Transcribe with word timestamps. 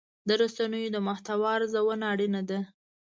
د 0.27 0.29
رسنیو 0.41 0.93
د 0.95 0.97
محتوا 1.07 1.51
ارزونه 1.57 2.05
اړینه 2.13 2.41
ده. 2.49 2.59